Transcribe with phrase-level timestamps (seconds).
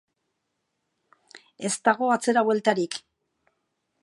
[1.69, 2.99] Ez dago atzera bueltarik.